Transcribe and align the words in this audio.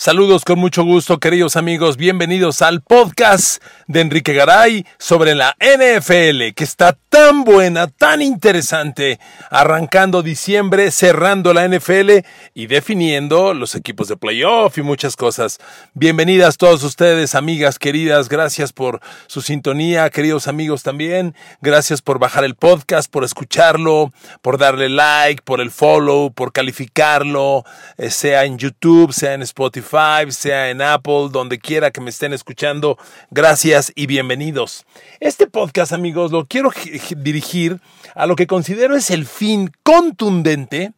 Saludos 0.00 0.46
con 0.46 0.58
mucho 0.58 0.82
gusto, 0.82 1.18
queridos 1.18 1.56
amigos. 1.56 1.98
Bienvenidos 1.98 2.62
al 2.62 2.80
podcast 2.80 3.62
de 3.86 4.00
Enrique 4.00 4.32
Garay 4.32 4.86
sobre 4.98 5.34
la 5.34 5.54
NFL, 5.60 6.54
que 6.56 6.64
está 6.64 6.96
tan 7.10 7.44
buena, 7.44 7.86
tan 7.86 8.22
interesante, 8.22 9.20
arrancando 9.50 10.22
diciembre, 10.22 10.90
cerrando 10.90 11.52
la 11.52 11.68
NFL 11.68 12.24
y 12.54 12.66
definiendo 12.66 13.52
los 13.52 13.74
equipos 13.74 14.08
de 14.08 14.16
playoff 14.16 14.78
y 14.78 14.82
muchas 14.82 15.16
cosas. 15.16 15.58
Bienvenidas 15.92 16.56
todos 16.56 16.82
ustedes, 16.82 17.34
amigas 17.34 17.78
queridas. 17.78 18.30
Gracias 18.30 18.72
por 18.72 19.00
su 19.26 19.42
sintonía, 19.42 20.08
queridos 20.08 20.48
amigos 20.48 20.82
también. 20.82 21.34
Gracias 21.60 22.00
por 22.00 22.18
bajar 22.18 22.44
el 22.44 22.54
podcast, 22.54 23.10
por 23.12 23.22
escucharlo, 23.22 24.14
por 24.40 24.56
darle 24.56 24.88
like, 24.88 25.42
por 25.42 25.60
el 25.60 25.70
follow, 25.70 26.32
por 26.32 26.54
calificarlo, 26.54 27.64
eh, 27.98 28.08
sea 28.08 28.46
en 28.46 28.56
YouTube, 28.56 29.12
sea 29.12 29.34
en 29.34 29.42
Spotify 29.42 29.89
sea 30.28 30.70
en 30.70 30.82
Apple, 30.82 31.30
donde 31.32 31.58
quiera 31.58 31.90
que 31.90 32.00
me 32.00 32.10
estén 32.10 32.32
escuchando. 32.32 32.96
Gracias 33.30 33.92
y 33.96 34.06
bienvenidos. 34.06 34.84
Este 35.18 35.48
podcast, 35.48 35.92
amigos, 35.92 36.30
lo 36.30 36.46
quiero 36.46 36.70
dirigir 37.16 37.80
a 38.14 38.26
lo 38.26 38.36
que 38.36 38.46
considero 38.46 38.94
es 38.94 39.10
el 39.10 39.26
fin 39.26 39.72
contundente 39.82 40.92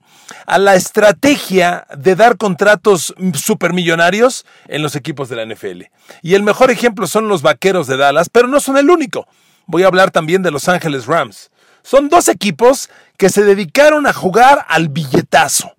a 0.46 0.58
la 0.58 0.74
estrategia 0.74 1.86
de 1.96 2.16
dar 2.16 2.36
contratos 2.36 3.14
supermillonarios 3.34 4.44
en 4.68 4.82
los 4.82 4.94
equipos 4.94 5.30
de 5.30 5.36
la 5.36 5.46
NFL. 5.46 5.84
Y 6.20 6.34
el 6.34 6.42
mejor 6.42 6.70
ejemplo 6.70 7.06
son 7.06 7.28
los 7.28 7.40
Vaqueros 7.40 7.86
de 7.86 7.96
Dallas, 7.96 8.28
pero 8.28 8.46
no 8.46 8.60
son 8.60 8.76
el 8.76 8.90
único. 8.90 9.26
Voy 9.66 9.84
a 9.84 9.86
hablar 9.86 10.10
también 10.10 10.42
de 10.42 10.50
Los 10.50 10.68
Ángeles 10.68 11.06
Rams. 11.06 11.50
Son 11.82 12.10
dos 12.10 12.28
equipos 12.28 12.90
que 13.16 13.30
se 13.30 13.42
dedicaron 13.42 14.06
a 14.06 14.12
jugar 14.12 14.66
al 14.68 14.90
billetazo. 14.90 15.72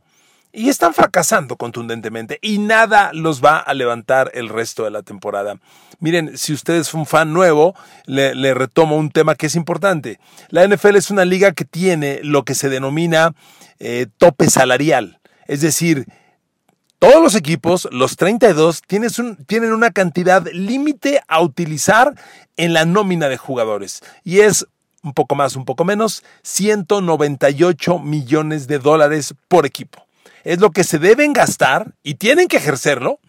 Y 0.55 0.69
están 0.69 0.93
fracasando 0.93 1.57
contundentemente 1.57 2.37
y 2.39 2.59
nada 2.59 3.09
los 3.11 3.43
va 3.43 3.57
a 3.57 3.73
levantar 3.73 4.29
el 4.35 4.49
resto 4.49 4.83
de 4.83 4.91
la 4.91 5.01
temporada. 5.01 5.55
Miren, 5.99 6.37
si 6.37 6.53
usted 6.53 6.75
es 6.75 6.93
un 6.93 7.07
fan 7.07 7.33
nuevo, 7.33 7.73
le, 8.05 8.53
retomo 8.53 8.95
un 8.95 9.09
tema 9.09 9.33
que 9.33 9.47
es 9.47 9.55
importante. 9.55 10.19
La 10.49 10.67
NFL 10.67 10.95
es 10.95 11.09
una 11.09 11.25
liga 11.25 11.53
que 11.53 11.65
tiene 11.65 12.19
lo 12.21 12.43
que 12.43 12.53
se 12.53 12.69
denomina 12.69 13.33
eh, 13.79 14.05
tope 14.19 14.47
salarial. 14.47 15.19
Es 15.47 15.61
decir, 15.61 16.05
todos 16.99 17.23
los 17.23 17.33
equipos, 17.33 17.89
los 17.91 18.15
32, 18.15 18.83
tienen 19.47 19.73
una 19.73 19.89
cantidad 19.89 20.45
límite 20.53 21.23
a 21.27 21.41
utilizar 21.41 22.13
en 22.57 22.73
la 22.73 22.85
nómina 22.85 23.27
de 23.27 23.37
jugadores. 23.37 24.03
Y 24.23 24.41
es 24.41 24.67
un 25.01 25.13
poco 25.13 25.33
más, 25.33 25.55
un 25.55 25.65
poco 25.65 25.83
menos, 25.83 26.23
198 26.43 27.97
millones 27.97 28.67
de 28.67 28.77
dólares 28.77 29.33
por 29.47 29.65
equipo 29.65 30.05
es 30.43 30.59
lo 30.59 30.71
que 30.71 30.83
se 30.83 30.99
deben 30.99 31.33
gastar 31.33 31.93
y 32.03 32.15
tienen 32.15 32.47
que 32.47 32.57
ejercerlo 32.57 33.19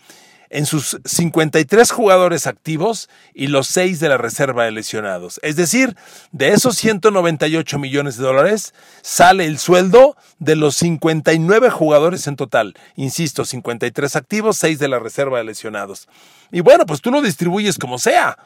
en 0.54 0.66
sus 0.66 0.98
53 1.04 1.90
jugadores 1.90 2.46
activos 2.46 3.08
y 3.34 3.48
los 3.48 3.66
6 3.66 3.98
de 3.98 4.08
la 4.08 4.18
reserva 4.18 4.64
de 4.64 4.70
lesionados. 4.70 5.40
Es 5.42 5.56
decir, 5.56 5.96
de 6.30 6.50
esos 6.50 6.76
198 6.76 7.78
millones 7.80 8.16
de 8.16 8.22
dólares 8.22 8.72
sale 9.02 9.46
el 9.46 9.58
sueldo 9.58 10.16
de 10.38 10.54
los 10.54 10.76
59 10.76 11.70
jugadores 11.70 12.28
en 12.28 12.36
total. 12.36 12.74
Insisto, 12.94 13.44
53 13.44 14.14
activos, 14.14 14.56
6 14.58 14.78
de 14.78 14.88
la 14.88 15.00
reserva 15.00 15.38
de 15.38 15.44
lesionados. 15.44 16.08
Y 16.52 16.60
bueno, 16.60 16.86
pues 16.86 17.00
tú 17.00 17.10
lo 17.10 17.20
distribuyes 17.20 17.76
como 17.76 17.98
sea. 17.98 18.38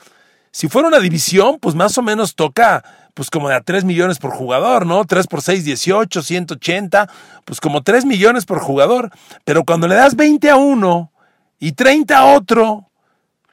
Si 0.50 0.68
fuera 0.68 0.88
una 0.88 1.00
división, 1.00 1.58
pues 1.60 1.74
más 1.74 1.96
o 1.98 2.02
menos 2.02 2.34
toca 2.34 2.84
pues 3.18 3.30
como 3.30 3.48
de 3.48 3.56
a 3.56 3.60
3 3.60 3.84
millones 3.84 4.18
por 4.18 4.30
jugador, 4.30 4.86
¿no? 4.86 5.04
3 5.04 5.26
por 5.26 5.42
6, 5.42 5.64
18, 5.64 6.22
180, 6.22 7.10
pues 7.44 7.60
como 7.60 7.82
3 7.82 8.04
millones 8.04 8.46
por 8.46 8.60
jugador. 8.60 9.10
Pero 9.44 9.64
cuando 9.64 9.88
le 9.88 9.96
das 9.96 10.14
20 10.14 10.48
a 10.50 10.54
uno 10.54 11.10
y 11.58 11.72
30 11.72 12.16
a 12.16 12.36
otro, 12.36 12.88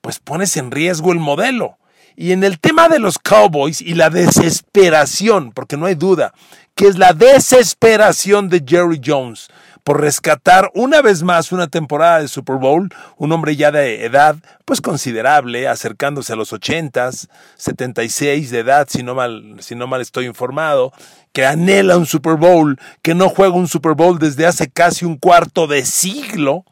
pues 0.01 0.19
pones 0.19 0.55
en 0.57 0.69
riesgo 0.69 1.11
el 1.11 1.17
modelo. 1.17 1.79
Y 2.15 2.31
en 2.31 2.43
el 2.43 2.59
tema 2.59 2.89
de 2.89 2.99
los 2.99 3.17
Cowboys 3.17 3.81
y 3.81 3.95
la 3.95 4.11
desesperación, 4.11 5.51
porque 5.51 5.77
no 5.77 5.87
hay 5.87 5.95
duda, 5.95 6.31
que 6.75 6.87
es 6.87 6.99
la 6.99 7.13
desesperación 7.13 8.49
de 8.49 8.63
Jerry 8.65 9.01
Jones 9.03 9.47
por 9.85 10.01
rescatar 10.01 10.71
una 10.73 11.03
vez 11.03 11.21
más 11.21 11.51
una 11.51 11.67
temporada 11.67 12.19
de 12.19 12.27
Super 12.27 12.55
Bowl, 12.55 12.89
un 13.17 13.31
hombre 13.31 13.55
ya 13.55 13.71
de 13.71 14.03
edad 14.03 14.35
pues 14.65 14.81
considerable, 14.81 15.67
acercándose 15.67 16.33
a 16.33 16.35
los 16.35 16.51
80, 16.53 17.11
76 17.55 18.49
de 18.49 18.59
edad, 18.59 18.87
si 18.89 19.03
no 19.03 19.13
mal, 19.13 19.57
si 19.59 19.75
no 19.75 19.85
mal 19.85 20.01
estoy 20.01 20.25
informado, 20.25 20.91
que 21.33 21.45
anhela 21.45 21.97
un 21.97 22.07
Super 22.07 22.33
Bowl, 22.33 22.79
que 23.03 23.13
no 23.13 23.29
juega 23.29 23.53
un 23.53 23.67
Super 23.67 23.93
Bowl 23.93 24.17
desde 24.17 24.47
hace 24.47 24.71
casi 24.71 25.05
un 25.05 25.17
cuarto 25.17 25.67
de 25.67 25.85
siglo, 25.85 26.65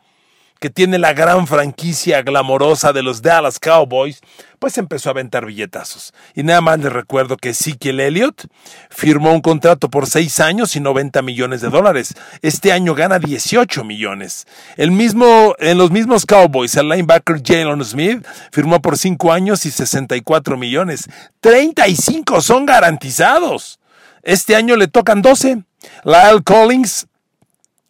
que 0.64 0.70
tiene 0.70 0.98
la 0.98 1.12
gran 1.12 1.46
franquicia 1.46 2.22
glamorosa 2.22 2.94
de 2.94 3.04
los 3.04 3.22
Dallas 3.22 3.60
Cowboys, 3.60 4.22
pues 4.60 4.78
empezó 4.78 5.10
a 5.10 5.12
aventar 5.12 5.46
billetazos. 5.46 6.14
Y 6.36 6.44
nada 6.44 6.62
más 6.62 6.80
les 6.80 6.94
recuerdo 6.94 7.36
que 7.36 7.50
Ezekiel 7.50 8.00
Elliott 8.00 8.48
firmó 8.90 9.34
un 9.34 9.42
contrato 9.42 9.90
por 9.90 10.08
6 10.08 10.40
años 10.40 10.78
y 10.78 10.80
90 10.80 11.22
millones 11.22 11.60
de 11.60 11.70
dólares. 11.70 12.14
Este 12.42 12.72
año 12.72 12.96
gana 12.96 13.20
18 13.20 13.84
millones. 13.84 14.48
El 14.78 14.92
mismo, 14.92 15.54
en 15.60 15.78
los 15.78 15.92
mismos 15.92 16.26
Cowboys, 16.26 16.78
el 16.78 16.88
linebacker 16.88 17.42
Jalen 17.44 17.84
Smith 17.84 18.26
firmó 18.54 18.82
por 18.82 18.98
5 18.98 19.34
años 19.34 19.66
y 19.66 19.70
64 19.70 20.56
millones. 20.56 21.10
35 21.42 22.40
son 22.40 22.66
garantizados. 22.66 23.82
Este 24.22 24.56
año 24.56 24.78
le 24.78 24.88
tocan 24.88 25.22
12. 25.22 25.62
Lyle 26.06 26.44
Collins 26.46 27.08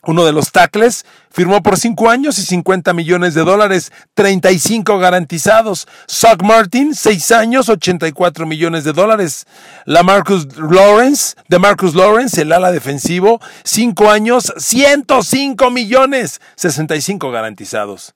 uno 0.06 0.25
de 0.25 0.34
los 0.34 0.52
tackles, 0.52 1.06
firmó 1.31 1.64
por 1.64 1.78
5 1.78 2.09
años 2.09 2.38
y 2.38 2.44
50 2.44 2.94
millones 2.94 3.34
de 3.34 3.44
dólares, 3.44 3.91
35 4.16 4.97
garantizados. 4.97 5.88
Sock 6.08 6.44
Martin, 6.44 6.94
6 6.94 7.31
años, 7.31 7.69
84 7.69 8.46
millones 8.46 8.84
de 8.84 8.92
dólares. 8.92 9.46
La 9.86 10.03
Marcus 10.03 10.47
Lawrence, 10.58 11.36
de 11.47 11.59
Marcus 11.59 11.96
Lawrence, 11.96 12.42
el 12.42 12.52
ala 12.52 12.72
defensivo, 12.72 13.40
5 13.63 14.09
años, 14.09 14.53
105 14.58 15.72
millones, 15.72 16.42
65 16.56 17.31
garantizados. 17.31 18.13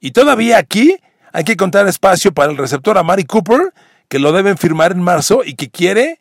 Y 0.00 0.12
todavía 0.12 0.58
aquí 0.58 0.96
hay 1.32 1.44
que 1.44 1.56
contar 1.56 1.88
espacio 1.88 2.32
para 2.32 2.52
el 2.52 2.58
receptor 2.58 2.96
Amari 2.96 3.24
Cooper, 3.24 3.72
que 4.08 4.20
lo 4.20 4.32
deben 4.32 4.56
firmar 4.56 4.92
en 4.92 5.02
marzo 5.02 5.42
y 5.44 5.54
que 5.54 5.68
quiere 5.68 6.20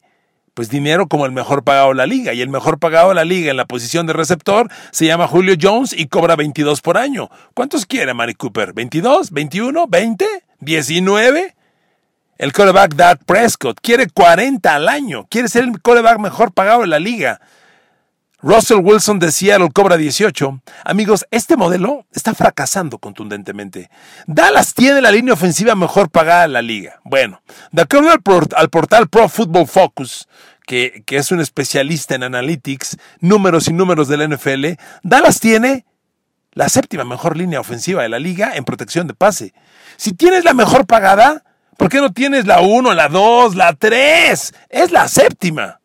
pues 0.57 0.71
dinero 0.71 1.07
como 1.07 1.27
el 1.27 1.31
mejor 1.31 1.63
pagado 1.63 1.89
de 1.89 1.93
la 1.93 2.07
liga. 2.07 2.33
Y 2.33 2.41
el 2.41 2.49
mejor 2.49 2.79
pagado 2.79 3.09
de 3.09 3.15
la 3.15 3.25
liga 3.25 3.51
en 3.51 3.57
la 3.57 3.65
posición 3.65 4.07
de 4.07 4.13
receptor 4.13 4.71
se 4.89 5.05
llama 5.05 5.27
Julio 5.27 5.53
Jones 5.61 5.93
y 5.93 6.07
cobra 6.07 6.35
22 6.35 6.81
por 6.81 6.97
año. 6.97 7.29
¿Cuántos 7.53 7.85
quiere 7.85 8.15
Mari 8.15 8.33
Cooper? 8.33 8.73
¿22? 8.73 9.29
¿21? 9.29 9.87
¿20? 9.87 10.25
¿19? 10.59 11.53
El 12.39 12.53
coreback 12.53 12.95
Dak 12.95 13.23
Prescott 13.23 13.79
quiere 13.83 14.09
40 14.09 14.73
al 14.73 14.89
año. 14.89 15.27
Quiere 15.29 15.47
ser 15.47 15.63
el 15.63 15.79
coreback 15.79 16.17
mejor 16.17 16.51
pagado 16.51 16.81
de 16.81 16.87
la 16.87 16.97
liga. 16.97 17.39
Russell 18.47 18.77
Wilson 18.77 19.19
de 19.19 19.29
Seattle 19.29 19.71
cobra 19.73 19.97
18. 19.97 20.61
Amigos, 20.85 21.25
este 21.31 21.57
modelo 21.57 22.05
está 22.13 22.33
fracasando 22.33 22.97
contundentemente. 22.97 23.89
Dallas 24.25 24.73
tiene 24.73 25.01
la 25.01 25.11
línea 25.11 25.33
ofensiva 25.33 25.75
mejor 25.75 26.09
pagada 26.09 26.43
de 26.43 26.47
la 26.47 26.61
liga. 26.61 27.01
Bueno, 27.03 27.41
de 27.73 27.81
acuerdo 27.81 28.09
al, 28.09 28.69
portal 28.69 29.09
Pro 29.09 29.27
Football 29.27 29.67
Focus, 29.67 30.29
que, 30.65 31.03
que 31.05 31.17
es 31.17 31.29
un 31.33 31.41
especialista 31.41 32.15
en 32.15 32.23
analytics, 32.23 32.95
números 33.19 33.67
y 33.67 33.73
números 33.73 34.07
del 34.07 34.29
NFL, 34.29 34.79
Dallas 35.03 35.41
tiene 35.41 35.85
la 36.53 36.69
séptima 36.69 37.03
mejor 37.03 37.35
línea 37.35 37.59
ofensiva 37.59 38.03
de 38.03 38.07
la 38.07 38.17
liga 38.17 38.55
en 38.55 38.63
protección 38.63 39.07
de 39.07 39.13
pase. 39.13 39.53
Si 39.97 40.13
tienes 40.13 40.45
la 40.45 40.53
mejor 40.53 40.85
pagada, 40.85 41.43
¿por 41.75 41.89
qué 41.89 41.99
no 41.99 42.13
tienes 42.13 42.47
la 42.47 42.61
1, 42.61 42.93
la 42.93 43.09
2, 43.09 43.55
la 43.55 43.73
3? 43.73 44.53
Es 44.69 44.91
la 44.91 45.09
séptima. 45.09 45.76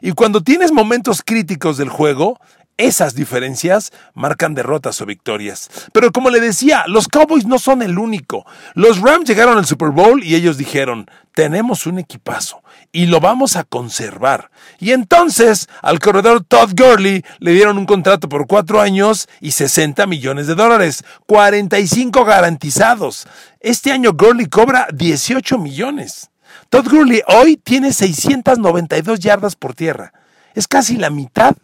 Y 0.00 0.12
cuando 0.12 0.42
tienes 0.42 0.72
momentos 0.72 1.22
críticos 1.24 1.76
del 1.76 1.88
juego, 1.88 2.38
Esas 2.80 3.14
diferencias 3.14 3.92
marcan 4.14 4.54
derrotas 4.54 5.02
o 5.02 5.04
victorias. 5.04 5.68
Pero 5.92 6.12
como 6.12 6.30
le 6.30 6.40
decía, 6.40 6.84
los 6.86 7.08
Cowboys 7.08 7.44
no 7.44 7.58
son 7.58 7.82
el 7.82 7.98
único. 7.98 8.46
Los 8.72 9.02
Rams 9.02 9.28
llegaron 9.28 9.58
al 9.58 9.66
Super 9.66 9.90
Bowl 9.90 10.24
y 10.24 10.34
ellos 10.34 10.56
dijeron, 10.56 11.04
tenemos 11.34 11.84
un 11.84 11.98
equipazo 11.98 12.62
y 12.90 13.04
lo 13.04 13.20
vamos 13.20 13.56
a 13.56 13.64
conservar. 13.64 14.50
Y 14.78 14.92
entonces 14.92 15.68
al 15.82 15.98
corredor 15.98 16.42
Todd 16.42 16.70
Gurley 16.74 17.22
le 17.38 17.52
dieron 17.52 17.76
un 17.76 17.84
contrato 17.84 18.30
por 18.30 18.46
cuatro 18.46 18.80
años 18.80 19.28
y 19.42 19.50
60 19.50 20.06
millones 20.06 20.46
de 20.46 20.54
dólares, 20.54 21.04
45 21.26 22.24
garantizados. 22.24 23.28
Este 23.60 23.92
año 23.92 24.14
Gurley 24.14 24.46
cobra 24.46 24.88
18 24.90 25.58
millones. 25.58 26.30
Todd 26.70 26.88
Gurley 26.88 27.20
hoy 27.26 27.56
tiene 27.56 27.92
692 27.92 29.18
yardas 29.18 29.56
por 29.56 29.74
tierra. 29.74 30.12
Es 30.54 30.68
casi 30.68 30.96
la 30.96 31.10
mitad 31.10 31.56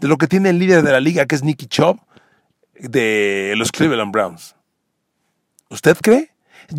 de 0.00 0.08
lo 0.08 0.16
que 0.16 0.26
tiene 0.26 0.48
el 0.48 0.58
líder 0.58 0.82
de 0.82 0.92
la 0.92 1.00
liga, 1.00 1.26
que 1.26 1.34
es 1.34 1.42
Nicky 1.42 1.66
Chubb, 1.66 2.00
de 2.80 3.52
los 3.56 3.70
Cleveland 3.70 4.12
Browns. 4.12 4.54
¿Usted 5.68 5.98
cree? 6.00 6.30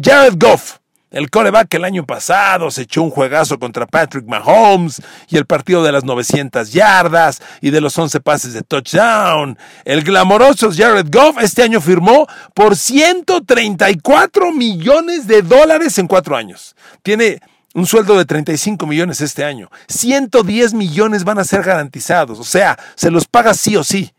Jared 0.02 0.34
Goff, 0.38 0.78
el 1.12 1.30
coreback 1.30 1.70
que 1.70 1.78
el 1.78 1.84
año 1.84 2.04
pasado 2.04 2.72
se 2.72 2.82
echó 2.82 3.04
un 3.04 3.12
juegazo 3.12 3.60
contra 3.60 3.86
Patrick 3.86 4.26
Mahomes 4.26 5.00
y 5.30 5.38
el 5.38 5.46
partido 5.46 5.84
de 5.84 5.92
las 5.92 6.04
900 6.04 6.74
yardas 6.74 7.44
y 7.62 7.70
de 7.70 7.80
los 7.80 7.96
11 7.96 8.20
pases 8.22 8.54
de 8.54 8.64
touchdown. 8.64 9.56
El 9.86 10.04
glamoroso 10.04 10.72
Jared 10.76 11.08
Goff 11.12 11.38
este 11.42 11.62
año 11.62 11.80
firmó 11.80 12.26
por 12.56 12.76
134 12.76 14.52
millones 14.52 15.28
de 15.28 15.44
dólares 15.44 16.00
en 16.00 16.08
cuatro 16.08 16.36
años. 16.36 16.76
Tiene 17.04 17.40
un 17.78 17.86
sueldo 17.86 18.18
de 18.18 18.26
35 18.26 18.88
millones 18.88 19.22
este 19.22 19.44
año. 19.44 19.70
110 19.88 20.74
millones 20.74 21.24
van 21.24 21.38
a 21.38 21.44
ser 21.44 21.62
garantizados. 21.62 22.40
O 22.40 22.44
sea, 22.44 22.76
se 22.96 23.12
los 23.12 23.28
paga 23.28 23.54
sí 23.54 23.76
o 23.76 23.84
sí. 23.84 24.12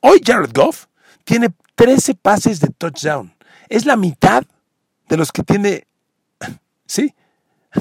Hoy 0.00 0.20
Jared 0.24 0.50
Goff 0.52 0.86
tiene 1.22 1.50
13 1.76 2.14
pases 2.14 2.58
de 2.58 2.68
touchdown. 2.76 3.32
Es 3.68 3.86
la 3.86 3.94
mitad 3.94 4.42
de 5.08 5.16
los 5.16 5.30
que 5.30 5.44
tiene, 5.44 5.86
sí, 6.86 7.14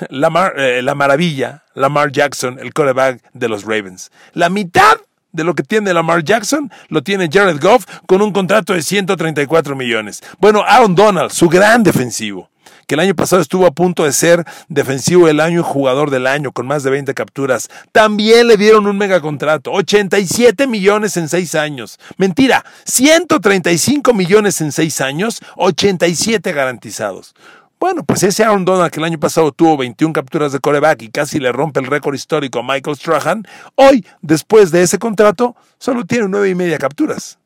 la, 0.09 0.53
eh, 0.55 0.83
la 0.83 0.93
maravilla, 0.93 1.63
Lamar 1.73 2.11
Jackson, 2.11 2.59
el 2.59 2.71
quarterback 2.71 3.23
de 3.33 3.49
los 3.49 3.63
Ravens. 3.63 4.11
La 4.33 4.49
mitad 4.49 4.97
de 5.31 5.43
lo 5.43 5.55
que 5.55 5.63
tiene 5.63 5.95
Lamar 5.95 6.23
Jackson 6.23 6.71
lo 6.89 7.01
tiene 7.01 7.27
Jared 7.31 7.59
Goff 7.59 7.85
con 8.05 8.21
un 8.21 8.31
contrato 8.31 8.73
de 8.73 8.83
134 8.83 9.75
millones. 9.75 10.21
Bueno, 10.37 10.63
Aaron 10.63 10.93
Donald, 10.93 11.31
su 11.31 11.49
gran 11.49 11.81
defensivo 11.81 12.51
que 12.87 12.95
el 12.95 13.01
año 13.01 13.15
pasado 13.15 13.41
estuvo 13.41 13.65
a 13.65 13.71
punto 13.71 14.05
de 14.05 14.13
ser 14.13 14.45
defensivo 14.69 15.27
del 15.27 15.41
año 15.41 15.59
y 15.59 15.63
jugador 15.63 16.09
del 16.09 16.25
año 16.25 16.53
con 16.53 16.65
más 16.65 16.83
de 16.83 16.89
20 16.89 17.13
capturas. 17.13 17.69
También 17.91 18.47
le 18.47 18.55
dieron 18.55 18.87
un 18.87 18.97
megacontrato, 18.97 19.71
87 19.73 20.65
millones 20.67 21.17
en 21.17 21.27
6 21.27 21.55
años. 21.55 21.99
Mentira, 22.17 22.65
135 22.85 24.13
millones 24.13 24.61
en 24.61 24.71
6 24.71 25.01
años, 25.01 25.41
87 25.57 26.51
garantizados. 26.53 27.35
Bueno, 27.79 28.03
pues 28.03 28.23
ese 28.23 28.43
Aaron 28.43 28.65
Donald 28.65 28.91
que 28.91 28.99
el 28.99 29.03
año 29.03 29.19
pasado 29.19 29.51
tuvo 29.51 29.77
21 29.77 30.11
capturas 30.11 30.51
de 30.51 30.59
coreback 30.59 31.03
y 31.03 31.09
casi 31.09 31.39
le 31.39 31.51
rompe 31.51 31.79
el 31.79 31.85
récord 31.85 32.15
histórico 32.15 32.59
a 32.59 32.63
Michael 32.63 32.95
Strahan, 32.95 33.45
hoy, 33.75 34.03
después 34.21 34.71
de 34.71 34.81
ese 34.81 34.97
contrato, 34.97 35.55
solo 35.77 36.05
tiene 36.05 36.27
nueve 36.27 36.49
y 36.49 36.55
media 36.55 36.79
capturas. 36.79 37.37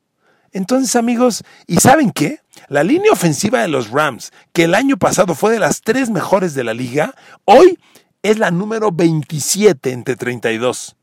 Entonces, 0.52 0.96
amigos, 0.96 1.44
¿y 1.66 1.76
saben 1.76 2.10
qué? 2.10 2.40
La 2.68 2.84
línea 2.84 3.12
ofensiva 3.12 3.62
de 3.62 3.68
los 3.68 3.90
Rams, 3.90 4.32
que 4.52 4.64
el 4.64 4.74
año 4.74 4.98
pasado 4.98 5.34
fue 5.34 5.52
de 5.52 5.58
las 5.58 5.80
tres 5.80 6.10
mejores 6.10 6.54
de 6.54 6.64
la 6.64 6.74
liga, 6.74 7.14
hoy 7.44 7.78
es 8.22 8.38
la 8.38 8.50
número 8.50 8.92
27 8.92 9.90
entre 9.90 10.16
32. 10.16 10.96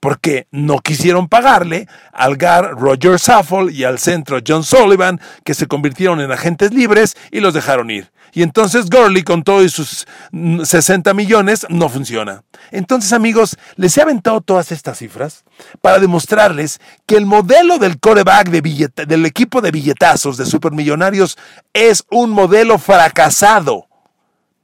Porque 0.00 0.46
no 0.50 0.78
quisieron 0.78 1.28
pagarle 1.28 1.88
al 2.12 2.36
GAR 2.36 2.72
Roger 2.78 3.18
Saffold 3.18 3.72
y 3.72 3.84
al 3.84 3.98
centro 3.98 4.38
John 4.46 4.62
Sullivan, 4.62 5.20
que 5.44 5.54
se 5.54 5.66
convirtieron 5.66 6.20
en 6.20 6.30
agentes 6.30 6.72
libres 6.72 7.16
y 7.30 7.40
los 7.40 7.54
dejaron 7.54 7.90
ir. 7.90 8.10
Y 8.32 8.42
entonces 8.42 8.90
Gurley 8.90 9.22
con 9.22 9.42
todos 9.42 9.72
sus 9.72 10.06
60 10.32 11.14
millones 11.14 11.66
no 11.68 11.88
funciona. 11.88 12.44
Entonces 12.70 13.12
amigos, 13.12 13.56
les 13.76 13.96
he 13.96 14.02
aventado 14.02 14.40
todas 14.40 14.70
estas 14.72 14.98
cifras 14.98 15.44
para 15.80 15.98
demostrarles 15.98 16.80
que 17.06 17.16
el 17.16 17.26
modelo 17.26 17.78
del 17.78 17.98
coreback 17.98 18.50
de 18.50 18.68
del 19.06 19.26
equipo 19.26 19.60
de 19.60 19.70
billetazos 19.70 20.36
de 20.36 20.46
supermillonarios 20.46 21.38
es 21.72 22.04
un 22.10 22.30
modelo 22.30 22.78
fracasado. 22.78 23.86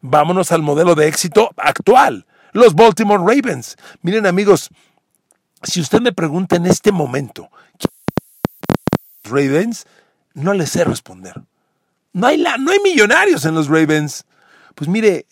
Vámonos 0.00 0.52
al 0.52 0.62
modelo 0.62 0.94
de 0.94 1.08
éxito 1.08 1.50
actual, 1.56 2.26
los 2.52 2.74
Baltimore 2.74 3.22
Ravens. 3.26 3.76
Miren 4.02 4.26
amigos, 4.26 4.68
si 5.64 5.80
usted 5.80 6.00
me 6.00 6.12
pregunta 6.12 6.56
en 6.56 6.66
este 6.66 6.92
momento, 6.92 7.48
Ravens, 9.24 9.86
no 10.34 10.52
les 10.52 10.70
sé 10.70 10.84
responder. 10.84 11.42
No 12.12 12.26
hay, 12.26 12.38
no 12.38 12.70
hay 12.70 12.78
millonarios 12.80 13.44
en 13.44 13.54
los 13.54 13.68
Ravens. 13.68 14.24
Pues 14.74 14.88
mire, 14.88 15.26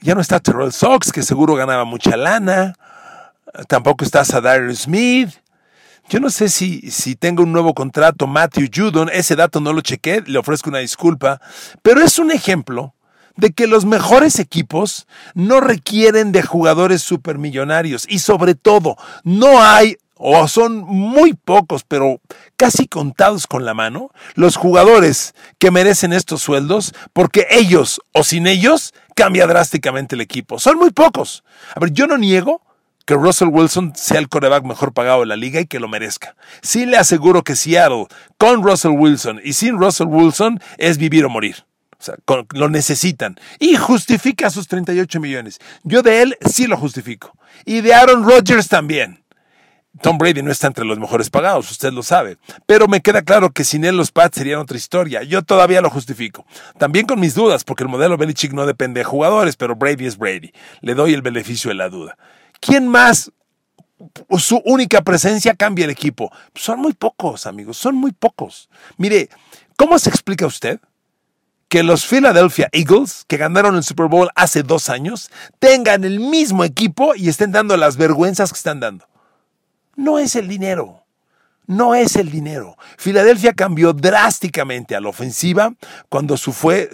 ya 0.00 0.14
no 0.14 0.20
está 0.20 0.40
Terrell 0.40 0.72
Sox, 0.72 1.12
que 1.12 1.22
seguro 1.22 1.54
ganaba 1.54 1.84
mucha 1.84 2.16
lana. 2.16 2.74
Tampoco 3.68 4.04
está 4.04 4.24
Sadar 4.24 4.74
Smith. 4.74 5.30
Yo 6.08 6.20
no 6.20 6.30
sé 6.30 6.48
si, 6.48 6.90
si 6.90 7.16
tengo 7.16 7.42
un 7.42 7.52
nuevo 7.52 7.74
contrato, 7.74 8.26
Matthew 8.26 8.68
Judon, 8.74 9.10
ese 9.12 9.36
dato 9.36 9.60
no 9.60 9.74
lo 9.74 9.82
chequé, 9.82 10.22
le 10.26 10.38
ofrezco 10.38 10.70
una 10.70 10.78
disculpa, 10.78 11.38
pero 11.82 12.00
es 12.00 12.18
un 12.18 12.30
ejemplo 12.30 12.94
de 13.38 13.52
que 13.52 13.66
los 13.66 13.86
mejores 13.86 14.38
equipos 14.38 15.06
no 15.34 15.60
requieren 15.60 16.32
de 16.32 16.42
jugadores 16.42 17.02
supermillonarios 17.02 18.04
y 18.08 18.18
sobre 18.18 18.54
todo 18.54 18.96
no 19.22 19.62
hay 19.62 19.96
o 20.18 20.48
son 20.48 20.78
muy 20.78 21.32
pocos, 21.32 21.84
pero 21.84 22.20
casi 22.56 22.88
contados 22.88 23.46
con 23.46 23.64
la 23.64 23.72
mano, 23.72 24.10
los 24.34 24.56
jugadores 24.56 25.34
que 25.58 25.70
merecen 25.70 26.12
estos 26.12 26.42
sueldos, 26.42 26.92
porque 27.12 27.46
ellos 27.50 28.00
o 28.12 28.24
sin 28.24 28.48
ellos 28.48 28.92
cambia 29.14 29.46
drásticamente 29.46 30.16
el 30.16 30.20
equipo. 30.20 30.58
Son 30.58 30.76
muy 30.76 30.90
pocos. 30.90 31.44
A 31.76 31.78
ver, 31.78 31.92
yo 31.92 32.08
no 32.08 32.18
niego 32.18 32.62
que 33.06 33.14
Russell 33.14 33.48
Wilson 33.48 33.92
sea 33.94 34.18
el 34.18 34.28
coreback 34.28 34.64
mejor 34.64 34.92
pagado 34.92 35.20
de 35.20 35.26
la 35.26 35.36
liga 35.36 35.60
y 35.60 35.66
que 35.66 35.78
lo 35.78 35.86
merezca. 35.86 36.34
Sí 36.62 36.84
le 36.84 36.96
aseguro 36.96 37.44
que 37.44 37.54
Seattle 37.54 38.06
con 38.36 38.64
Russell 38.64 38.98
Wilson 38.98 39.40
y 39.44 39.52
sin 39.52 39.78
Russell 39.78 40.08
Wilson 40.08 40.60
es 40.78 40.98
vivir 40.98 41.24
o 41.24 41.30
morir. 41.30 41.64
O 42.00 42.02
sea, 42.02 42.14
lo 42.52 42.68
necesitan. 42.68 43.38
Y 43.58 43.76
justifica 43.76 44.50
sus 44.50 44.68
38 44.68 45.18
millones. 45.20 45.58
Yo 45.82 46.02
de 46.02 46.22
él 46.22 46.38
sí 46.48 46.66
lo 46.66 46.76
justifico. 46.76 47.36
Y 47.64 47.80
de 47.80 47.94
Aaron 47.94 48.24
Rodgers 48.24 48.68
también. 48.68 49.24
Tom 50.00 50.16
Brady 50.16 50.42
no 50.42 50.52
está 50.52 50.68
entre 50.68 50.84
los 50.84 50.98
mejores 50.98 51.28
pagados, 51.28 51.70
usted 51.70 51.92
lo 51.92 52.02
sabe. 52.02 52.38
Pero 52.66 52.86
me 52.86 53.00
queda 53.00 53.22
claro 53.22 53.50
que 53.50 53.64
sin 53.64 53.84
él 53.84 53.96
los 53.96 54.12
Pats 54.12 54.36
serían 54.36 54.60
otra 54.60 54.76
historia. 54.76 55.24
Yo 55.24 55.42
todavía 55.42 55.80
lo 55.80 55.90
justifico. 55.90 56.46
También 56.78 57.06
con 57.06 57.18
mis 57.18 57.34
dudas, 57.34 57.64
porque 57.64 57.82
el 57.82 57.88
modelo 57.88 58.16
Belichick 58.16 58.52
no 58.52 58.64
depende 58.64 59.00
de 59.00 59.04
jugadores, 59.04 59.56
pero 59.56 59.74
Brady 59.74 60.06
es 60.06 60.16
Brady. 60.16 60.52
Le 60.82 60.94
doy 60.94 61.14
el 61.14 61.22
beneficio 61.22 61.70
de 61.70 61.74
la 61.74 61.88
duda. 61.88 62.16
¿Quién 62.60 62.86
más? 62.86 63.32
Su 64.38 64.62
única 64.64 65.02
presencia 65.02 65.54
cambia 65.54 65.84
el 65.84 65.90
equipo. 65.90 66.30
Son 66.54 66.78
muy 66.78 66.92
pocos, 66.92 67.46
amigos, 67.46 67.76
son 67.76 67.96
muy 67.96 68.12
pocos. 68.12 68.68
Mire, 68.98 69.28
¿cómo 69.76 69.98
se 69.98 70.10
explica 70.10 70.46
usted 70.46 70.78
que 71.68 71.82
los 71.82 72.06
Philadelphia 72.06 72.68
Eagles, 72.72 73.24
que 73.28 73.36
ganaron 73.36 73.76
el 73.76 73.84
Super 73.84 74.06
Bowl 74.06 74.30
hace 74.34 74.62
dos 74.62 74.88
años, 74.88 75.30
tengan 75.58 76.04
el 76.04 76.20
mismo 76.20 76.64
equipo 76.64 77.14
y 77.14 77.28
estén 77.28 77.52
dando 77.52 77.76
las 77.76 77.96
vergüenzas 77.96 78.50
que 78.52 78.56
están 78.56 78.80
dando? 78.80 79.06
no 79.98 80.18
es 80.18 80.36
el 80.36 80.48
dinero. 80.48 81.02
No 81.66 81.94
es 81.94 82.16
el 82.16 82.30
dinero. 82.30 82.78
Filadelfia 82.96 83.52
cambió 83.52 83.92
drásticamente 83.92 84.96
a 84.96 85.00
la 85.00 85.10
ofensiva 85.10 85.74
cuando 86.08 86.38
se 86.38 86.50
fue, 86.52 86.88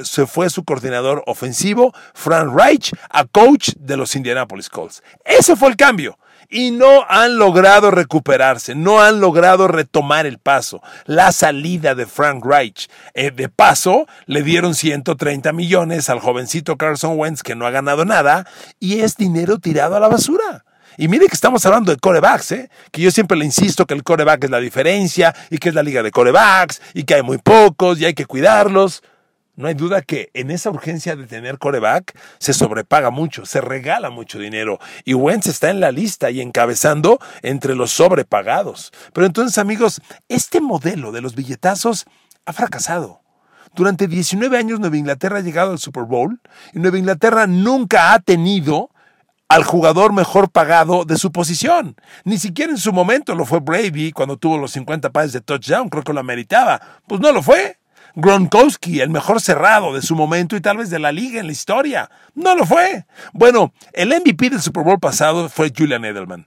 su 0.51 0.65
coordinador 0.65 1.23
ofensivo, 1.27 1.95
Frank 2.13 2.53
Reich, 2.53 2.93
a 3.09 3.25
coach 3.25 3.71
de 3.79 3.97
los 3.97 4.17
Indianapolis 4.17 4.69
Colts. 4.69 5.05
Ese 5.25 5.55
fue 5.55 5.69
el 5.69 5.77
cambio 5.77 6.19
y 6.49 6.71
no 6.71 7.05
han 7.09 7.39
logrado 7.39 7.91
recuperarse, 7.91 8.75
no 8.75 9.01
han 9.01 9.21
logrado 9.21 9.69
retomar 9.69 10.27
el 10.27 10.39
paso. 10.39 10.83
La 11.07 11.33
salida 11.33 11.95
de 11.95 12.07
Frank 12.07 12.45
Reich. 12.45 12.89
Eh, 13.15 13.31
de 13.31 13.49
paso, 13.49 14.07
le 14.27 14.43
dieron 14.43 14.75
130 14.75 15.53
millones 15.53 16.09
al 16.11 16.21
jovencito 16.21 16.77
Carson 16.77 17.19
Wentz 17.19 17.43
que 17.43 17.55
no 17.55 17.67
ha 17.67 17.71
ganado 17.71 18.05
nada 18.05 18.47
y 18.81 19.01
es 19.01 19.17
dinero 19.17 19.59
tirado 19.59 19.97
a 19.97 20.01
la 20.01 20.09
basura. 20.09 20.65
Y 20.97 21.09
mire 21.09 21.27
que 21.27 21.35
estamos 21.35 21.65
hablando 21.67 21.91
de 21.91 21.99
corebacks, 21.99 22.53
¿eh? 22.53 22.71
que 22.93 23.03
yo 23.03 23.11
siempre 23.11 23.37
le 23.37 23.45
insisto 23.45 23.87
que 23.87 23.95
el 23.95 24.05
coreback 24.05 24.45
es 24.45 24.51
la 24.51 24.61
diferencia 24.61 25.35
y 25.51 25.59
que 25.59 25.71
es 25.71 25.75
la 25.75 25.83
liga 25.83 26.03
de 26.03 26.11
corebacks 26.11 26.81
y 26.95 27.05
que 27.05 27.15
hay 27.15 27.23
muy 27.23 27.39
pocos 27.39 28.01
y 28.01 28.05
hay 28.05 28.15
que 28.15 28.27
cuidarlos. 28.27 29.03
No 29.57 29.69
hay 29.69 29.75
duda 29.75 30.03
que 30.03 30.31
en 30.35 30.51
esa 30.51 30.71
urgencia 30.71 31.15
de 31.15 31.27
tener 31.27 31.59
coreback 31.59 32.19
se 32.39 32.53
sobrepaga 32.53 33.11
mucho, 33.11 33.47
se 33.47 33.61
regala 33.61 34.11
mucho 34.11 34.41
dinero 34.41 34.81
y 35.05 35.15
Wentz 35.15 35.47
está 35.47 35.71
en 35.71 35.79
la 35.79 35.93
lista 35.93 36.31
y 36.31 36.41
encabezando 36.41 37.21
entre 37.43 37.77
los 37.77 37.93
sobrepagados. 37.93 38.93
Pero 39.13 39.27
entonces 39.27 39.59
amigos, 39.59 40.01
este 40.29 40.61
modelo 40.61 41.13
de 41.13 41.21
los 41.21 41.37
billetazos 41.37 42.07
ha 42.47 42.53
fracasado. 42.53 43.21
Durante 43.75 44.09
19 44.09 44.59
años 44.59 44.81
Nueva 44.81 44.97
Inglaterra 44.97 45.39
ha 45.39 45.43
llegado 45.43 45.71
al 45.71 45.79
Super 45.79 46.05
Bowl 46.05 46.41
y 46.73 46.81
Nueva 46.81 46.99
Inglaterra 46.99 47.47
nunca 47.47 48.13
ha 48.13 48.19
tenido 48.19 48.91
al 49.49 49.63
jugador 49.63 50.13
mejor 50.13 50.51
pagado 50.51 51.05
de 51.05 51.17
su 51.17 51.31
posición. 51.31 51.95
Ni 52.25 52.39
siquiera 52.39 52.73
en 52.73 52.79
su 52.79 52.93
momento 52.93 53.37
lo 53.37 53.45
fue 53.45 53.61
Brady 53.61 54.11
cuando 54.11 54.37
tuvo 54.37 54.59
los 54.59 54.73
50 54.73 55.11
pases 55.11 55.33
de 55.33 55.41
touchdown, 55.43 55.89
creo 55.91 56.03
que 56.03 56.13
lo 56.13 56.25
meritaba. 56.25 56.81
Pues 57.07 57.21
no 57.21 57.31
lo 57.31 57.41
fue. 57.41 57.79
Gronkowski, 58.17 59.01
el 59.01 59.11
mejor 59.11 59.41
cerrado 59.41 59.93
de 59.93 60.03
su 60.03 60.15
momento 60.15 60.57
y 60.57 60.61
tal 60.61 60.77
vez 60.77 60.91
de 60.91 60.99
la 60.99 61.11
liga 61.11 61.41
en 61.41 61.47
la 61.47 61.53
historia. 61.53 62.11
No 62.35 62.55
lo 62.55 62.65
fue. 62.65 63.07
Bueno, 63.33 63.73
el 63.93 64.11
MVP 64.11 64.51
del 64.51 64.63
Super 64.63 64.85
Bowl 64.85 65.01
pasado 65.01 65.49
fue 65.49 65.73
Julian 65.77 66.05
Edelman. 66.05 66.47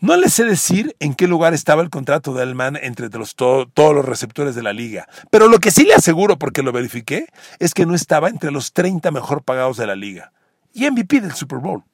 No 0.00 0.16
le 0.16 0.30
sé 0.30 0.44
decir 0.44 0.96
en 0.98 1.14
qué 1.14 1.28
lugar 1.28 1.52
estaba 1.52 1.82
el 1.82 1.90
contrato 1.90 2.32
de 2.32 2.42
Edelman 2.42 2.76
entre 2.76 3.08
los 3.10 3.34
todos 3.34 3.94
los 3.94 4.04
receptores 4.04 4.54
de 4.54 4.62
la 4.62 4.72
liga, 4.72 5.06
pero 5.30 5.46
lo 5.48 5.58
que 5.58 5.70
sí 5.70 5.84
le 5.84 5.94
aseguro, 5.94 6.38
porque 6.38 6.62
lo 6.62 6.72
verifiqué, 6.72 7.26
es 7.58 7.74
que 7.74 7.84
no 7.84 7.94
estaba 7.94 8.28
entre 8.28 8.50
los 8.50 8.72
30 8.72 9.10
mejor 9.10 9.42
pagados 9.42 9.76
de 9.76 9.86
la 9.86 9.96
liga. 9.96 10.32
Y 10.72 10.88
MVP 10.90 11.20
del 11.20 11.32
Super 11.32 11.58
Bowl. 11.58 11.84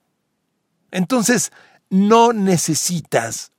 Entonces, 0.92 1.50
no 1.90 2.32
necesitas 2.32 3.50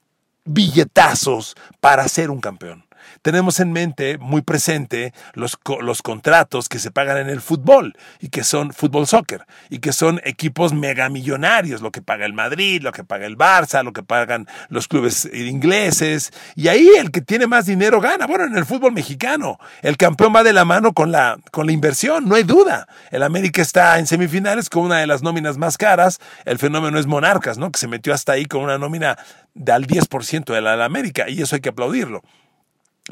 billetazos 0.45 1.55
para 1.81 2.07
ser 2.07 2.29
un 2.29 2.39
campeón 2.39 2.86
tenemos 3.21 3.59
en 3.59 3.71
mente, 3.71 4.17
muy 4.17 4.41
presente, 4.41 5.13
los, 5.33 5.57
los 5.81 6.01
contratos 6.01 6.69
que 6.69 6.79
se 6.79 6.91
pagan 6.91 7.17
en 7.17 7.29
el 7.29 7.41
fútbol 7.41 7.95
y 8.19 8.29
que 8.29 8.43
son 8.43 8.73
fútbol 8.73 9.07
soccer 9.07 9.45
y 9.69 9.79
que 9.79 9.93
son 9.93 10.21
equipos 10.23 10.73
megamillonarios, 10.73 11.81
lo 11.81 11.91
que 11.91 12.01
paga 12.01 12.25
el 12.25 12.33
Madrid, 12.33 12.81
lo 12.81 12.91
que 12.91 13.03
paga 13.03 13.25
el 13.25 13.37
Barça, 13.37 13.83
lo 13.83 13.93
que 13.93 14.03
pagan 14.03 14.47
los 14.69 14.87
clubes 14.87 15.25
ingleses. 15.33 16.31
Y 16.55 16.67
ahí 16.67 16.89
el 16.97 17.11
que 17.11 17.21
tiene 17.21 17.47
más 17.47 17.65
dinero 17.65 18.01
gana. 18.01 18.27
Bueno, 18.27 18.45
en 18.45 18.57
el 18.57 18.65
fútbol 18.65 18.91
mexicano, 18.91 19.59
el 19.81 19.97
campeón 19.97 20.33
va 20.35 20.43
de 20.43 20.53
la 20.53 20.65
mano 20.65 20.93
con 20.93 21.11
la, 21.11 21.37
con 21.51 21.65
la 21.65 21.71
inversión, 21.71 22.27
no 22.27 22.35
hay 22.35 22.43
duda. 22.43 22.87
El 23.11 23.23
América 23.23 23.61
está 23.61 23.99
en 23.99 24.07
semifinales 24.07 24.69
con 24.69 24.83
una 24.83 24.99
de 24.99 25.07
las 25.07 25.23
nóminas 25.23 25.57
más 25.57 25.77
caras. 25.77 26.19
El 26.45 26.57
fenómeno 26.57 26.99
es 26.99 27.05
Monarcas, 27.05 27.57
¿no? 27.57 27.71
Que 27.71 27.79
se 27.79 27.87
metió 27.87 28.13
hasta 28.13 28.33
ahí 28.33 28.45
con 28.45 28.61
una 28.61 28.77
nómina 28.77 29.17
de 29.53 29.71
al 29.71 29.87
10% 29.87 30.53
de 30.53 30.61
la 30.61 30.77
de 30.77 30.83
América 30.83 31.29
y 31.29 31.41
eso 31.41 31.55
hay 31.55 31.61
que 31.61 31.69
aplaudirlo. 31.69 32.23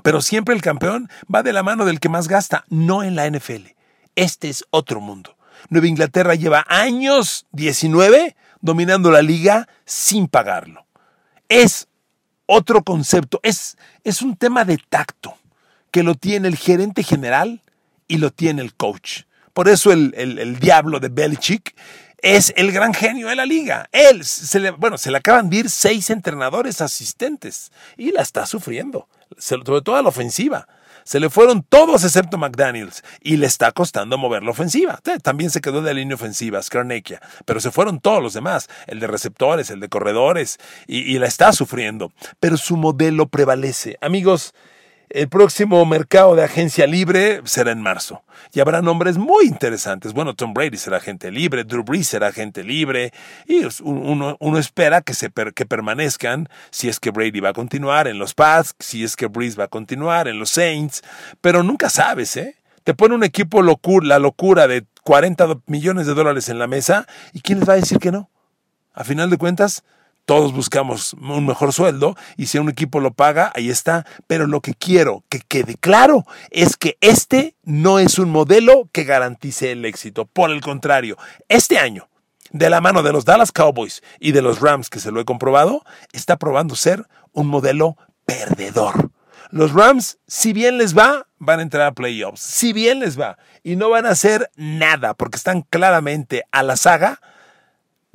Pero 0.03 0.21
siempre 0.21 0.53
el 0.55 0.61
campeón 0.61 1.09
va 1.33 1.43
de 1.43 1.53
la 1.53 1.63
mano 1.63 1.85
del 1.85 1.99
que 1.99 2.09
más 2.09 2.27
gasta, 2.27 2.65
no 2.69 3.03
en 3.03 3.15
la 3.15 3.29
NFL. 3.29 3.67
Este 4.15 4.49
es 4.49 4.65
otro 4.69 5.01
mundo. 5.01 5.37
Nueva 5.69 5.87
Inglaterra 5.87 6.35
lleva 6.35 6.65
años, 6.67 7.45
19, 7.51 8.35
dominando 8.61 9.11
la 9.11 9.21
liga 9.21 9.67
sin 9.85 10.27
pagarlo. 10.27 10.85
Es 11.49 11.87
otro 12.45 12.83
concepto, 12.83 13.39
es, 13.43 13.77
es 14.03 14.21
un 14.21 14.35
tema 14.35 14.65
de 14.65 14.77
tacto 14.77 15.37
que 15.91 16.03
lo 16.03 16.15
tiene 16.15 16.47
el 16.47 16.57
gerente 16.57 17.03
general 17.03 17.61
y 18.07 18.17
lo 18.17 18.31
tiene 18.31 18.61
el 18.61 18.75
coach. 18.75 19.21
Por 19.53 19.69
eso 19.69 19.91
el, 19.91 20.13
el, 20.15 20.59
diablo 20.59 20.99
de 20.99 21.07
Belichick 21.07 21.73
es 22.17 22.53
el 22.57 22.71
gran 22.71 22.93
genio 22.93 23.29
de 23.29 23.35
la 23.35 23.45
liga. 23.45 23.87
Él, 23.91 24.25
se 24.25 24.59
le, 24.59 24.71
bueno, 24.71 24.97
se 24.97 25.09
le 25.11 25.17
acaban 25.17 25.49
de 25.49 25.57
ir 25.57 25.69
seis 25.69 26.09
entrenadores 26.09 26.81
asistentes 26.81 27.71
y 27.95 28.11
la 28.11 28.21
está 28.21 28.45
sufriendo 28.45 29.07
sobre 29.37 29.81
todo 29.81 29.95
a 29.95 30.01
la 30.01 30.09
ofensiva. 30.09 30.67
Se 31.03 31.19
le 31.19 31.29
fueron 31.29 31.61
todos 31.61 32.03
excepto 32.03 32.39
McDaniels 32.39 33.03
y 33.21 33.37
le 33.37 33.45
está 33.45 33.71
costando 33.71 34.17
mover 34.17 34.41
la 34.41 34.49
ofensiva. 34.49 34.99
También 35.21 35.51
se 35.51 35.61
quedó 35.61 35.83
de 35.83 35.93
la 35.93 35.99
línea 35.99 36.15
ofensiva, 36.15 36.61
Skarnekia, 36.61 37.21
pero 37.45 37.59
se 37.59 37.69
fueron 37.69 37.99
todos 37.99 38.23
los 38.23 38.33
demás, 38.33 38.69
el 38.87 38.99
de 38.99 39.05
receptores, 39.05 39.69
el 39.69 39.79
de 39.79 39.87
corredores, 39.87 40.57
y, 40.87 41.01
y 41.01 41.19
la 41.19 41.27
está 41.27 41.53
sufriendo. 41.53 42.11
Pero 42.39 42.57
su 42.57 42.75
modelo 42.75 43.27
prevalece. 43.27 43.99
Amigos, 44.01 44.55
el 45.09 45.29
próximo 45.29 45.85
mercado 45.85 46.35
de 46.35 46.43
agencia 46.43 46.87
libre 46.87 47.41
será 47.45 47.71
en 47.71 47.81
marzo 47.81 48.23
y 48.53 48.59
habrá 48.59 48.81
nombres 48.81 49.17
muy 49.17 49.45
interesantes. 49.45 50.13
Bueno, 50.13 50.33
Tom 50.33 50.53
Brady 50.53 50.77
será 50.77 50.97
agente 50.97 51.31
libre, 51.31 51.63
Drew 51.63 51.83
Brees 51.83 52.07
será 52.07 52.27
agente 52.27 52.63
libre 52.63 53.11
y 53.47 53.61
uno, 53.83 54.57
espera 54.57 55.01
que, 55.01 55.13
se 55.13 55.31
que 55.31 55.65
permanezcan 55.65 56.49
si 56.71 56.89
es 56.89 56.99
que 56.99 57.11
Brady 57.11 57.39
va 57.39 57.49
a 57.49 57.53
continuar 57.53 58.07
en 58.07 58.17
los 58.17 58.33
Pats, 58.33 58.75
si 58.79 59.03
es 59.03 59.15
que 59.15 59.27
Brees 59.27 59.59
va 59.59 59.65
a 59.65 59.69
continuar 59.69 60.27
en 60.27 60.39
los 60.39 60.49
Saints, 60.49 61.01
pero 61.41 61.63
nunca 61.63 61.89
sabes, 61.89 62.35
¿eh? 62.37 62.55
Te 62.83 62.93
pone 62.93 63.15
un 63.15 63.23
equipo 63.23 63.63
locura, 63.63 64.05
la 64.05 64.19
locura 64.19 64.67
de 64.67 64.85
40 65.03 65.61
millones 65.65 66.05
de 66.07 66.13
dólares 66.13 66.49
en 66.49 66.59
la 66.59 66.67
mesa 66.67 67.07
y 67.33 67.41
¿quién 67.41 67.59
les 67.59 67.67
va 67.67 67.73
a 67.73 67.77
decir 67.77 67.97
que 67.97 68.11
no? 68.11 68.29
A 68.93 69.03
final 69.03 69.29
de 69.29 69.37
cuentas, 69.37 69.83
todos 70.25 70.53
buscamos 70.53 71.13
un 71.13 71.45
mejor 71.45 71.71
sueldo 71.71 72.15
y 72.35 72.47
si 72.47 72.57
un 72.57 72.69
equipo 72.69 72.99
lo 72.99 73.13
paga, 73.13 73.51
ahí 73.55 73.69
está. 73.69 74.05
Pero 74.27 74.47
lo 74.47 74.61
que 74.61 74.73
quiero 74.73 75.23
que 75.29 75.39
quede 75.39 75.75
claro 75.75 76.25
es 76.49 76.75
que 76.77 76.97
este 77.01 77.55
no 77.63 77.99
es 77.99 78.17
un 78.17 78.31
modelo 78.31 78.89
que 78.91 79.03
garantice 79.03 79.71
el 79.71 79.85
éxito. 79.85 80.25
Por 80.25 80.49
el 80.49 80.61
contrario, 80.61 81.17
este 81.47 81.77
año, 81.77 82.09
de 82.51 82.69
la 82.69 82.81
mano 82.81 83.03
de 83.03 83.11
los 83.11 83.25
Dallas 83.25 83.51
Cowboys 83.51 84.01
y 84.19 84.31
de 84.31 84.41
los 84.41 84.61
Rams, 84.61 84.89
que 84.89 84.99
se 84.99 85.11
lo 85.11 85.21
he 85.21 85.25
comprobado, 85.25 85.83
está 86.11 86.37
probando 86.37 86.75
ser 86.75 87.07
un 87.31 87.47
modelo 87.47 87.97
perdedor. 88.25 89.11
Los 89.51 89.73
Rams, 89.73 90.17
si 90.27 90.53
bien 90.53 90.77
les 90.77 90.97
va, 90.97 91.27
van 91.37 91.59
a 91.59 91.63
entrar 91.63 91.85
a 91.85 91.93
playoffs. 91.93 92.41
Si 92.41 92.73
bien 92.73 92.99
les 92.99 93.19
va. 93.19 93.37
Y 93.63 93.75
no 93.75 93.89
van 93.89 94.05
a 94.05 94.09
hacer 94.09 94.49
nada 94.55 95.13
porque 95.13 95.37
están 95.37 95.61
claramente 95.61 96.43
a 96.51 96.63
la 96.63 96.75
saga 96.75 97.21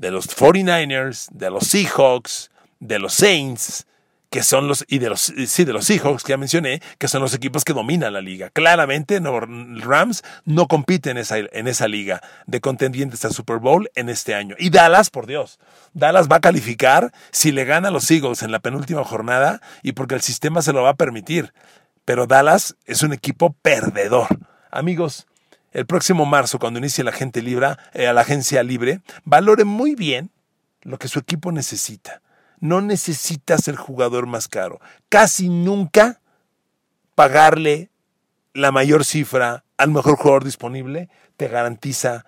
de 0.00 0.10
los 0.10 0.34
49ers, 0.34 1.28
de 1.30 1.50
los 1.50 1.64
Seahawks, 1.64 2.50
de 2.80 2.98
los 2.98 3.12
Saints, 3.12 3.86
que 4.30 4.42
son 4.42 4.66
los, 4.66 4.82
y 4.88 4.98
de 4.98 5.10
los, 5.10 5.20
sí, 5.20 5.64
de 5.64 5.74
los 5.74 5.84
Seahawks 5.84 6.24
que 6.24 6.30
ya 6.30 6.38
mencioné, 6.38 6.80
que 6.96 7.06
son 7.06 7.20
los 7.20 7.34
equipos 7.34 7.64
que 7.64 7.74
dominan 7.74 8.14
la 8.14 8.22
liga. 8.22 8.48
Claramente, 8.48 9.20
no, 9.20 9.40
Rams 9.40 10.22
no 10.46 10.68
compiten 10.68 11.18
en 11.18 11.18
esa, 11.18 11.36
en 11.38 11.68
esa 11.68 11.86
liga 11.86 12.22
de 12.46 12.62
contendientes 12.62 13.26
al 13.26 13.34
Super 13.34 13.58
Bowl 13.58 13.90
en 13.94 14.08
este 14.08 14.34
año. 14.34 14.54
Y 14.58 14.70
Dallas, 14.70 15.10
por 15.10 15.26
Dios, 15.26 15.58
Dallas 15.92 16.28
va 16.28 16.36
a 16.36 16.40
calificar 16.40 17.12
si 17.30 17.52
le 17.52 17.66
gana 17.66 17.88
a 17.88 17.90
los 17.90 18.10
Eagles 18.10 18.42
en 18.42 18.52
la 18.52 18.60
penúltima 18.60 19.04
jornada 19.04 19.60
y 19.82 19.92
porque 19.92 20.14
el 20.14 20.22
sistema 20.22 20.62
se 20.62 20.72
lo 20.72 20.82
va 20.82 20.90
a 20.90 20.94
permitir. 20.94 21.52
Pero 22.06 22.26
Dallas 22.26 22.74
es 22.86 23.02
un 23.02 23.12
equipo 23.12 23.54
perdedor. 23.60 24.28
Amigos, 24.70 25.26
el 25.72 25.86
próximo 25.86 26.26
marzo, 26.26 26.58
cuando 26.58 26.78
inicie 26.78 27.04
la, 27.04 27.12
gente 27.12 27.42
libre, 27.42 27.76
eh, 27.92 28.12
la 28.12 28.20
agencia 28.20 28.62
libre, 28.62 29.00
valore 29.24 29.64
muy 29.64 29.94
bien 29.94 30.30
lo 30.82 30.98
que 30.98 31.08
su 31.08 31.18
equipo 31.18 31.52
necesita. 31.52 32.22
No 32.58 32.80
necesita 32.80 33.56
ser 33.58 33.76
jugador 33.76 34.26
más 34.26 34.48
caro. 34.48 34.80
Casi 35.08 35.48
nunca 35.48 36.20
pagarle 37.14 37.90
la 38.52 38.72
mayor 38.72 39.04
cifra 39.04 39.64
al 39.76 39.90
mejor 39.90 40.16
jugador 40.16 40.44
disponible 40.44 41.08
te 41.36 41.48
garantiza 41.48 42.26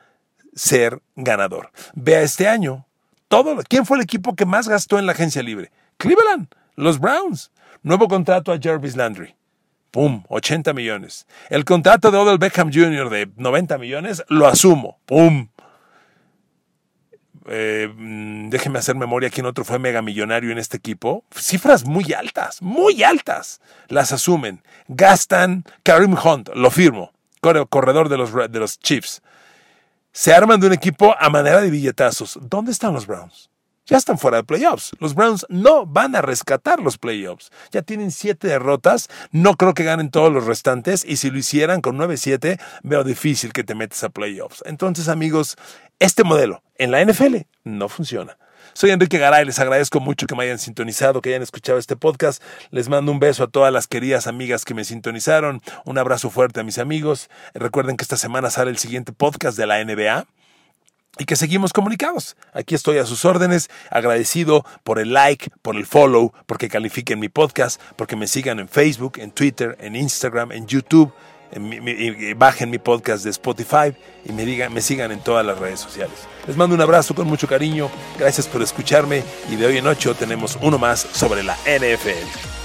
ser 0.55 1.03
ganador. 1.17 1.71
Vea 1.95 2.23
este 2.23 2.49
año. 2.49 2.87
Todo, 3.29 3.63
¿Quién 3.69 3.87
fue 3.87 3.99
el 3.99 4.03
equipo 4.03 4.35
que 4.35 4.47
más 4.47 4.69
gastó 4.69 4.99
en 4.99 5.07
la 5.07 5.13
agencia 5.13 5.43
libre? 5.43 5.71
Cleveland, 5.97 6.49
los 6.77 6.99
Browns. 6.99 7.51
Nuevo 7.83 8.09
contrato 8.09 8.53
a 8.53 8.59
Jarvis 8.61 8.97
Landry. 8.97 9.35
¡Pum! 9.93 10.25
80 10.29 10.73
millones. 10.73 11.27
El 11.51 11.67
contrato 11.67 12.11
de 12.11 12.17
Odell 12.17 12.39
Beckham 12.39 12.73
Jr. 12.73 13.11
de 13.11 13.31
90 13.37 13.77
millones, 13.77 14.25
lo 14.29 14.49
asumo. 14.49 14.99
¡Pum! 15.05 15.49
Eh, 17.47 17.93
mm, 17.95 18.49
déjeme 18.49 18.79
hacer 18.79 18.97
memoria 18.97 19.29
quién 19.29 19.45
otro 19.45 19.65
fue 19.65 19.79
mega 19.79 20.01
millonario 20.01 20.51
en 20.51 20.57
este 20.57 20.79
equipo. 20.79 21.25
Cifras 21.31 21.85
muy 21.85 22.11
altas, 22.15 22.63
muy 22.63 23.03
altas. 23.03 23.61
Las 23.89 24.13
asumen. 24.13 24.63
Gastan 24.89 25.65
Karim 25.83 26.17
Hunt, 26.17 26.49
lo 26.55 26.71
firmo, 26.71 27.13
corredor 27.69 28.09
de 28.09 28.17
los, 28.17 28.33
de 28.33 28.59
los 28.59 28.79
Chiefs. 28.79 29.21
Se 30.13 30.33
arman 30.33 30.59
de 30.59 30.69
un 30.69 30.73
equipo 30.73 31.15
a 31.19 31.29
manera 31.29 31.61
de 31.61 31.69
billetazos. 31.69 32.39
¿Dónde 32.41 32.73
están 32.73 32.95
los 32.95 33.07
Browns? 33.07 33.52
Ya 33.87 33.97
están 33.97 34.19
fuera 34.19 34.39
de 34.39 34.45
playoffs. 34.45 34.93
Los 35.01 35.15
Browns 35.15 35.47
no 35.49 35.87
van 35.87 36.15
a 36.15 36.23
rescatar 36.23 36.81
los 36.81 36.99
playoffs. 36.99 37.51
Ya 37.71 37.83
tienen 37.83 38.11
siete 38.11 38.49
derrotas. 38.49 39.09
No 39.31 39.57
creo 39.57 39.75
que 39.75 39.85
ganen 39.85 40.11
todos 40.11 40.33
los 40.33 40.47
restantes. 40.47 41.05
Y 41.05 41.17
si 41.17 41.31
lo 41.31 41.39
hicieran 41.39 41.81
con 41.81 41.99
9-7, 41.99 42.61
veo 42.83 43.05
difícil 43.05 43.53
que 43.53 43.65
te 43.65 43.75
metas 43.75 44.05
a 44.05 44.11
playoffs. 44.11 44.63
Entonces, 44.67 45.09
amigos, 45.09 45.57
este 45.99 46.25
modelo 46.25 46.63
en 46.77 46.91
la 46.91 47.05
NFL 47.05 47.39
no 47.65 47.89
funciona. 47.89 48.39
Soy 48.75 48.91
Enrique 48.91 49.19
Garay, 49.19 49.45
les 49.45 49.59
agradezco 49.59 50.01
mucho 50.01 50.27
que 50.27 50.35
me 50.35 50.45
hayan 50.45 50.59
sintonizado, 50.59 51.21
que 51.21 51.29
hayan 51.29 51.43
escuchado 51.43 51.79
este 51.79 51.95
podcast. 51.95 52.43
Les 52.71 52.89
mando 52.89 53.13
un 53.13 53.21
beso 53.21 53.45
a 53.45 53.49
todas 53.49 53.73
las 53.73 53.87
queridas 53.87 54.27
amigas 54.27 54.65
que 54.65 54.73
me 54.73 54.85
sintonizaron. 54.85 55.61
Un 55.85 55.99
abrazo 55.99 56.31
fuerte 56.31 56.61
a 56.61 56.65
mis 56.65 56.79
amigos. 56.79 57.29
Recuerden 57.53 57.97
que 57.97 58.05
esta 58.05 58.17
semana 58.17 58.49
sale 58.49 58.71
el 58.71 58.79
siguiente 58.79 59.13
podcast 59.13 59.59
de 59.59 59.67
la 59.67 59.85
NBA 59.85 60.27
y 61.19 61.25
que 61.25 61.37
seguimos 61.37 61.73
comunicados. 61.73 62.37
Aquí 62.53 62.75
estoy 62.75 62.99
a 62.99 63.07
sus 63.07 63.25
órdenes, 63.25 63.71
agradecido 63.91 64.65
por 64.83 64.99
el 64.99 65.13
like, 65.13 65.51
por 65.63 65.77
el 65.77 65.87
follow, 65.87 66.33
porque 66.47 66.69
califiquen 66.69 67.19
mi 67.19 67.29
podcast, 67.29 67.81
porque 67.97 68.17
me 68.17 68.27
sigan 68.27 68.61
en 68.61 68.69
Facebook, 68.69 69.19
en 69.19 69.31
Twitter, 69.31 69.77
en 69.81 69.97
Instagram, 69.97 70.53
en 70.53 70.67
YouTube, 70.67 71.13
en 71.53 72.39
bajen 72.39 72.71
mi 72.71 72.79
podcast 72.79 73.25
de 73.25 73.31
Spotify 73.31 73.95
y 74.25 74.33
me, 74.33 74.47
digan, 74.47 74.73
me 74.73 74.81
sigan 74.81 75.13
en 75.13 75.21
todas 75.21 75.45
las 75.45 75.59
redes 75.59 75.81
sociales. 75.81 76.17
Les 76.47 76.57
mando 76.57 76.75
un 76.75 76.81
abrazo 76.81 77.15
con 77.15 77.27
mucho 77.27 77.47
cariño, 77.47 77.91
gracias 78.19 78.47
por 78.47 78.63
escucharme 78.63 79.23
y 79.51 79.57
de 79.57 79.67
hoy 79.67 79.77
en 79.77 79.87
ocho 79.87 80.15
tenemos 80.15 80.59
uno 80.63 80.79
más 80.79 81.01
sobre 81.01 81.43
la 81.43 81.57
NFL. 81.67 82.62